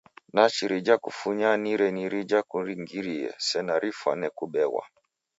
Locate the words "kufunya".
1.03-1.49